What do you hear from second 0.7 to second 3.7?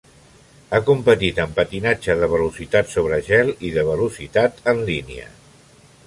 Ha competit en patinatge de velocitat sobre gel